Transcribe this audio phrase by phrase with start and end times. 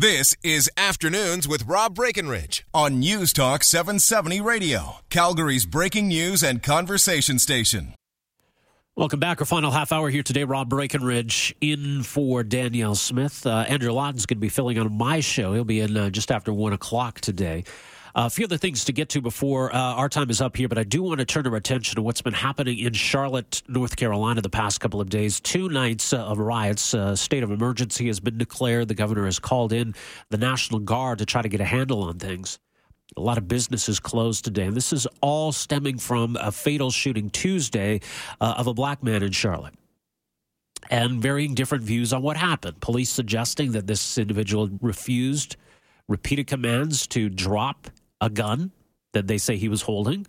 [0.00, 6.62] This is Afternoons with Rob Breckenridge on News Talk 770 Radio, Calgary's breaking news and
[6.62, 7.94] conversation station.
[8.94, 9.40] Welcome back.
[9.40, 10.44] Our final half hour here today.
[10.44, 13.44] Rob Breckenridge in for Danielle Smith.
[13.44, 15.52] Uh, Andrew Lawton's going to be filling on my show.
[15.52, 17.64] He'll be in uh, just after one o'clock today.
[18.14, 20.68] Uh, a few other things to get to before uh, our time is up here,
[20.68, 23.96] but I do want to turn our attention to what's been happening in Charlotte, North
[23.96, 25.40] Carolina, the past couple of days.
[25.40, 26.94] Two nights uh, of riots.
[26.94, 28.88] Uh, state of emergency has been declared.
[28.88, 29.94] The governor has called in
[30.30, 32.58] the National Guard to try to get a handle on things.
[33.16, 34.64] A lot of businesses closed today.
[34.64, 38.00] And this is all stemming from a fatal shooting Tuesday
[38.40, 39.74] uh, of a black man in Charlotte
[40.90, 42.80] and varying different views on what happened.
[42.80, 45.56] Police suggesting that this individual refused
[46.08, 47.88] repeated commands to drop
[48.20, 48.72] a gun
[49.12, 50.26] that they say he was holding.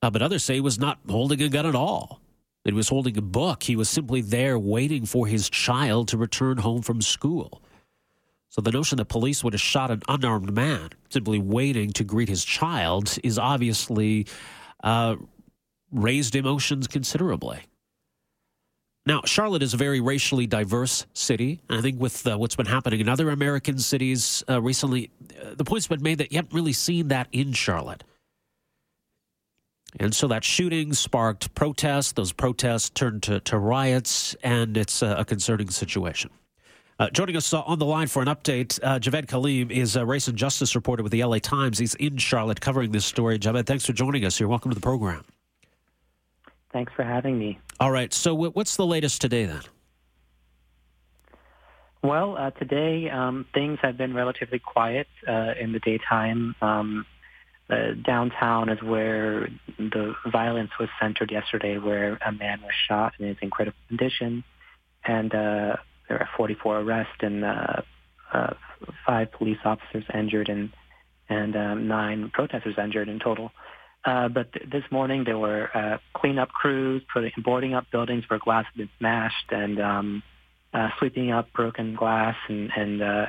[0.00, 2.20] Uh, but others say he was not holding a gun at all.
[2.64, 3.64] He was holding a book.
[3.64, 7.62] He was simply there waiting for his child to return home from school.
[8.50, 12.28] So the notion that police would have shot an unarmed man simply waiting to greet
[12.28, 14.26] his child is obviously
[14.84, 15.16] uh,
[15.90, 17.60] raised emotions considerably.
[19.04, 21.60] Now, Charlotte is a very racially diverse city.
[21.68, 25.10] I think with uh, what's been happening in other American cities uh, recently,
[25.42, 28.04] uh, the point's been made that you haven't really seen that in Charlotte.
[29.98, 32.12] And so that shooting sparked protests.
[32.12, 36.30] Those protests turned to, to riots, and it's a, concerning situation.
[36.98, 40.28] Uh, joining us on the line for an update, uh, Javed Kaleem is a race
[40.28, 41.78] and justice reporter with the LA Times.
[41.78, 43.38] He's in Charlotte covering this story.
[43.38, 44.46] Javed, thanks for joining us here.
[44.46, 45.24] Welcome to the program.
[46.72, 47.58] Thanks for having me.
[47.80, 48.12] All right.
[48.12, 49.62] So, what's the latest today then?
[52.02, 56.56] Well, uh, today um, things have been relatively quiet uh, in the daytime.
[56.60, 57.06] Um,
[57.70, 63.28] uh, downtown is where the violence was centered yesterday, where a man was shot and
[63.28, 64.42] is in critical condition,
[65.04, 65.76] and uh,
[66.08, 67.82] there are 44 arrests and uh,
[68.32, 68.54] uh,
[69.06, 70.70] five police officers injured and
[71.28, 73.52] and um, nine protesters injured in total.
[74.04, 78.38] Uh, but th- this morning there were uh, cleanup crews putting, boarding up buildings where
[78.38, 80.22] glass had been smashed and um,
[80.74, 83.26] uh, sweeping up broken glass and, and uh,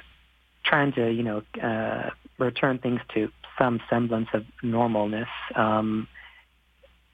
[0.65, 5.27] trying to, you know, uh, return things to some semblance of normalness.
[5.55, 6.07] Um,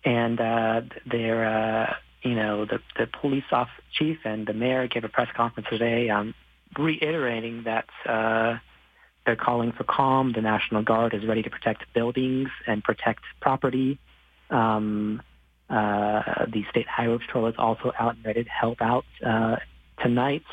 [0.06, 1.94] and uh, they're, uh,
[2.24, 6.09] you know, the, the police off chief and the mayor gave a press conference today
[6.09, 6.34] um,
[6.78, 8.58] reiterating that uh,
[9.29, 10.34] they're calling for calm.
[10.34, 14.00] The National Guard is ready to protect buildings and protect property.
[14.50, 15.22] Um,
[15.69, 19.06] uh, the State Highway Patrol is also out and ready to help out.
[19.23, 19.57] Uh,
[20.01, 20.45] tonight,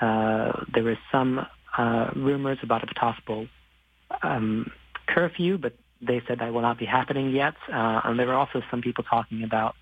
[0.00, 1.44] uh, there is some
[1.76, 3.48] uh, rumors about a possible
[4.22, 4.70] um,
[5.08, 7.54] curfew, but they said that will not be happening yet.
[7.68, 9.74] Uh, and there were also some people talking about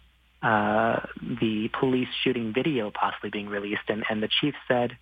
[0.42, 1.00] uh,
[1.42, 4.96] the police shooting video possibly being released, and, and the chief said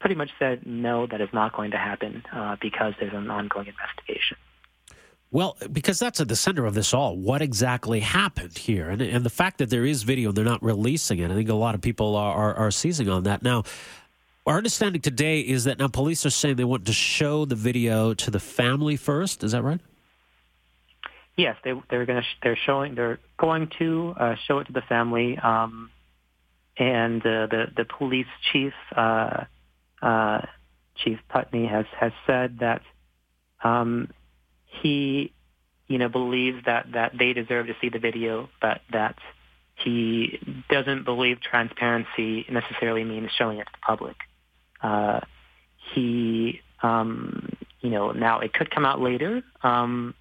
[0.00, 3.68] pretty much said no, that is not going to happen uh, because there's an ongoing
[3.68, 4.36] investigation.
[5.30, 7.16] Well, because that's at the center of this all.
[7.16, 8.90] What exactly happened here?
[8.90, 11.30] And, and the fact that there is video, and they're not releasing it.
[11.30, 13.42] I think a lot of people are, are, are seizing on that.
[13.42, 13.62] Now,
[14.46, 18.12] our understanding today is that now police are saying they want to show the video
[18.14, 19.44] to the family first.
[19.44, 19.80] Is that right?
[21.36, 22.28] Yes, they, they're going to.
[22.42, 22.96] They're showing.
[22.96, 25.38] They're going to uh, show it to the family.
[25.38, 25.90] Um,
[26.76, 29.44] and uh, the the police chief uh,
[30.02, 30.40] uh,
[30.96, 32.82] Chief Putney has has said that
[33.62, 34.08] um,
[34.64, 35.32] he,
[35.88, 39.16] you know, believes that that they deserve to see the video, but that
[39.74, 40.38] he
[40.68, 44.16] doesn't believe transparency necessarily means showing it to the public.
[44.82, 45.20] Uh,
[45.94, 47.50] he, um,
[47.80, 49.42] you know, now it could come out later.
[49.62, 50.14] Um,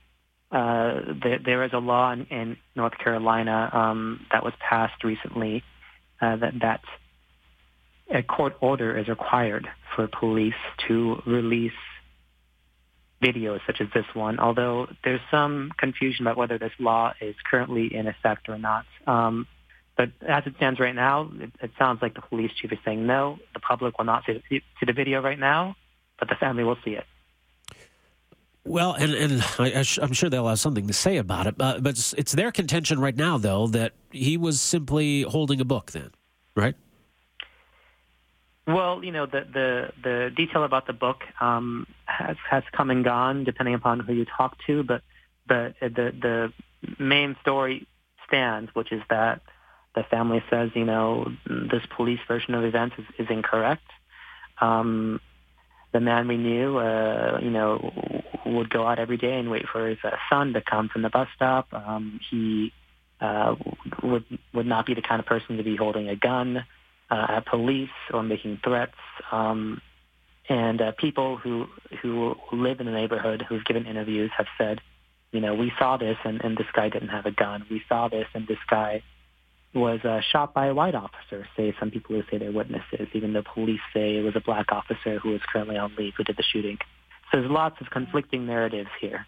[0.52, 5.64] uh, there, there is a law in, in North Carolina um, that was passed recently
[6.22, 6.82] uh, that that
[8.10, 10.54] a court order is required for police
[10.88, 11.72] to release
[13.22, 17.94] videos such as this one, although there's some confusion about whether this law is currently
[17.94, 18.86] in effect or not.
[19.06, 19.48] Um,
[19.98, 23.06] but as it stands right now, it, it, sounds like the police chief is saying
[23.06, 25.76] no, the public will not see, see the video right now,
[26.18, 27.04] but the family will see it.
[28.66, 31.92] Well, and, and I, am sure they'll have something to say about it, but, but
[31.92, 36.12] it's, it's their contention right now, though, that he was simply holding a book then,
[36.56, 36.76] right?
[38.68, 43.04] Well, you know, the the the detail about the book um, has has come and
[43.04, 45.02] gone depending upon who you talk to, but
[45.48, 46.54] but the the
[47.00, 47.88] main story
[48.28, 49.42] stands, which is that
[49.96, 53.90] the family says, you know, this police version of events is, is incorrect.
[54.62, 55.20] Um,
[55.92, 57.92] the man we knew, uh, you know,
[58.46, 61.10] would go out every day and wait for his uh, son to come from the
[61.10, 61.74] bus stop.
[61.74, 62.72] Um, he
[63.20, 63.56] uh,
[64.04, 66.66] would would not be the kind of person to be holding a gun
[67.10, 68.98] uh, at police or making threats.
[69.32, 69.82] Um,
[70.50, 71.68] And uh, people who
[72.02, 74.82] who live in the neighborhood who've given interviews have said,
[75.32, 77.58] you know, we saw this and, and this guy didn't have a gun.
[77.70, 79.04] We saw this and this guy
[79.76, 83.34] was uh, shot by a white officer, say some people who say they're witnesses, even
[83.34, 86.38] though police say it was a black officer who is currently on leave who did
[86.38, 86.80] the shooting.
[87.30, 89.28] So there's lots of conflicting narratives here.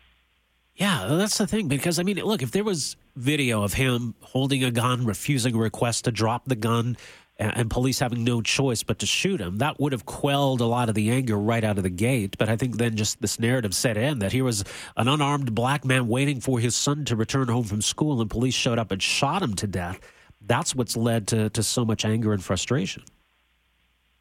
[0.76, 1.68] Yeah, that's the thing.
[1.68, 5.60] Because, I mean, look, if there was video of him holding a gun, refusing a
[5.60, 6.98] request to drop the gun,
[7.42, 10.90] and police having no choice but to shoot him, that would have quelled a lot
[10.90, 12.38] of the anger right out of the gate.
[12.38, 14.64] But I think then just this narrative set in that here was
[14.96, 18.54] an unarmed black man waiting for his son to return home from school, and police
[18.54, 20.00] showed up and shot him to death.
[20.46, 23.04] That's what's led to, to so much anger and frustration.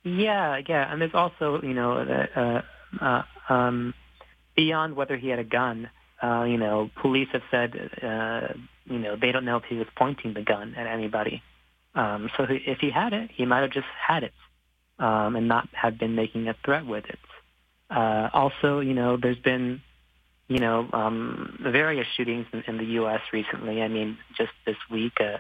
[0.03, 0.91] Yeah, yeah.
[0.91, 1.99] And there's also, you know,
[2.35, 2.63] uh,
[3.01, 3.93] uh, um,
[4.57, 5.91] beyond whether he had a gun,
[6.23, 8.55] uh, you know, police have said, uh,
[8.87, 11.43] you know, they don't know if he was pointing the gun at anybody.
[11.95, 14.35] Um, so if he had it, he might have just had it
[14.99, 17.19] um, and not have been making a threat with it.
[17.91, 19.83] Uh, also, you know, there's been,
[20.49, 23.21] you know, um, various shootings in, in the U.S.
[23.33, 23.83] recently.
[23.83, 25.39] I mean, just this week, uh,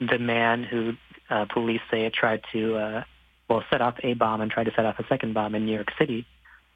[0.00, 0.92] the man who
[1.28, 3.04] uh, police say tried to, uh,
[3.48, 5.74] well, set off a bomb and tried to set off a second bomb in New
[5.74, 6.26] York City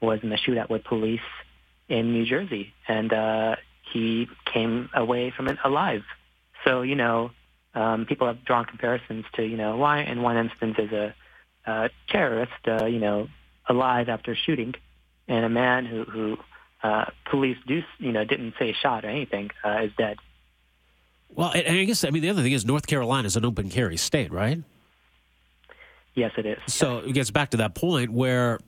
[0.01, 1.21] was in a shootout with police
[1.87, 3.55] in New Jersey, and uh,
[3.93, 6.03] he came away from it alive.
[6.65, 7.31] So, you know,
[7.75, 11.15] um, people have drawn comparisons to, you know, why in one instance is a,
[11.65, 13.27] a terrorist, uh, you know,
[13.67, 14.75] alive after shooting,
[15.27, 16.37] and a man who, who
[16.83, 20.17] uh, police do, you know, didn't say shot or anything uh, is dead.
[21.29, 23.69] Well, and I guess I mean the other thing is North Carolina is an open
[23.69, 24.61] carry state, right?
[26.13, 26.59] Yes, it is.
[26.67, 28.59] So it gets back to that point where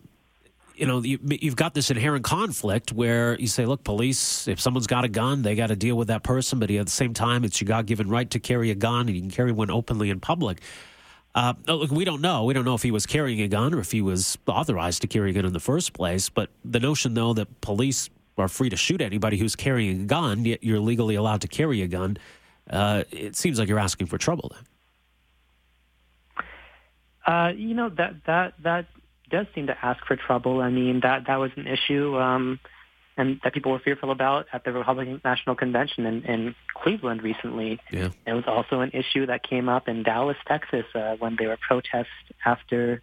[0.76, 4.88] you know, you, have got this inherent conflict where you say, look, police, if someone's
[4.88, 6.60] got a gun, they got to deal with that person.
[6.60, 9.16] But at the same time, it's your God given right to carry a gun and
[9.16, 10.62] you can carry one openly in public.
[11.34, 12.46] Uh, look, we don't know.
[12.46, 15.08] We don't know if he was carrying a gun or if he was authorized to
[15.08, 16.30] carry a gun in the first place.
[16.30, 20.46] But the notion, though, that police are free to shoot anybody who's carrying a gun,
[20.46, 22.18] yet you're legally allowed to carry a gun,
[22.70, 24.66] uh, it seems like you're asking for trouble then.
[27.26, 28.86] Uh, you know that that that
[29.30, 30.62] does seem to ask for trouble.
[30.62, 32.60] I mean, that that was an issue um,
[33.18, 37.80] and that people were fearful about at the Republican National Convention in, in Cleveland recently.
[37.92, 38.10] Yeah.
[38.28, 41.58] It was also an issue that came up in Dallas, Texas, uh, when there were
[41.68, 42.08] protests
[42.46, 43.02] after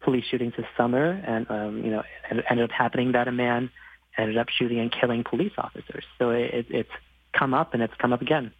[0.00, 3.70] police shootings this summer, and um, you know, it ended up happening that a man
[4.16, 6.04] ended up shooting and killing police officers.
[6.18, 6.90] So it, it's
[7.32, 8.52] come up, and it's come up again.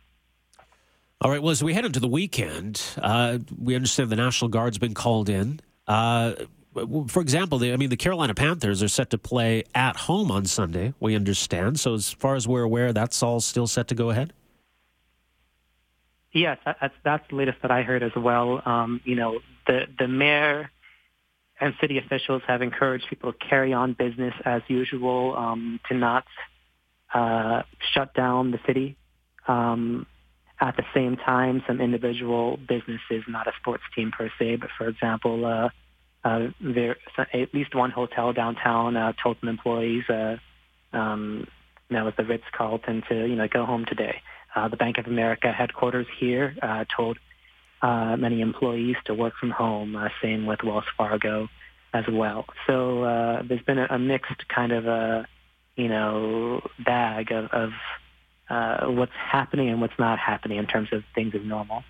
[1.23, 1.43] All right.
[1.43, 5.29] Well, as we head into the weekend, uh, we understand the National Guard's been called
[5.29, 5.61] in.
[5.87, 6.35] Uh,
[7.09, 10.47] for example, the, I mean, the Carolina Panthers are set to play at home on
[10.47, 10.95] Sunday.
[11.01, 11.81] We understand.
[11.81, 14.33] So, as far as we're aware, that's all still set to go ahead.
[16.33, 18.63] Yes, that's that's the latest that I heard as well.
[18.65, 20.71] Um, you know, the the mayor
[21.61, 26.25] and city officials have encouraged people to carry on business as usual, um, to not
[27.13, 27.63] uh,
[27.93, 28.97] shut down the city.
[29.49, 30.07] Um,
[30.61, 34.89] at the same time, some individual businesses, not a sports team per se, but for
[34.89, 35.71] example, uh,
[36.25, 36.97] uh, there
[37.33, 40.37] at least one hotel downtown uh, told some employees, uh,
[40.93, 41.47] um,
[41.91, 44.23] that was the Ritz Carlton, to you know go home today.
[44.55, 47.19] Uh, the Bank of America headquarters here uh, told
[47.83, 49.97] uh, many employees to work from home.
[49.97, 51.49] Uh, same with Wells Fargo
[51.95, 52.45] as well.
[52.67, 55.27] So uh, there's been a, a mixed kind of a
[55.77, 57.71] you know bag of, of
[58.51, 61.83] uh, what's happening and what's not happening in terms of things as normal.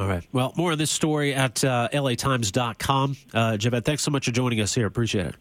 [0.00, 0.26] All right.
[0.32, 3.16] Well, more on this story at uh, latimes.com.
[3.34, 4.86] Uh, Javed, thanks so much for joining us here.
[4.86, 5.34] Appreciate it.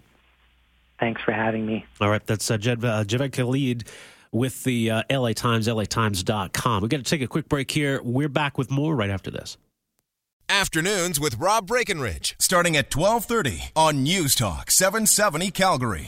[1.00, 1.86] Thanks for having me.
[2.02, 2.24] All right.
[2.26, 3.86] That's uh, Javed, uh, Javed Khalid
[4.34, 6.82] with the uh, LA Times, latimes.com.
[6.82, 8.02] We're going to take a quick break here.
[8.04, 9.58] We're back with more right after this.
[10.50, 16.08] Afternoons with Rob Breckenridge, starting at 1230 on News Talk 770 Calgary.